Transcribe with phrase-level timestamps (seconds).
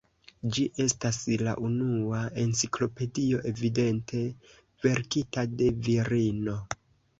[0.55, 4.25] Ĝi estas la unua enciklopedio evidente
[4.87, 6.61] verkita de virino.